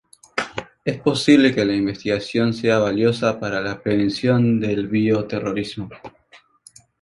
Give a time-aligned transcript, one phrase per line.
[0.83, 5.91] Es posible que la investigación sea valiosa para la prevención del bioterrorismo.